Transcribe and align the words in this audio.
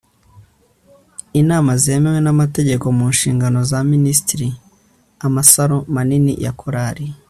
inama 1.41 1.71
zemewe 1.83 2.19
n'amategeko 2.21 2.85
mu 2.97 3.05
nshingano 3.13 3.59
za 3.69 3.79
minisitiri. 3.91 4.47
amasaro 5.27 5.77
manini 5.95 6.33
ya 6.45 6.51
korali 6.61 7.05